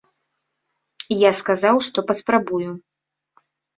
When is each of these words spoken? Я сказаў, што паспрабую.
Я 1.17 1.31
сказаў, 1.41 1.75
што 1.91 1.99
паспрабую. 2.11 2.69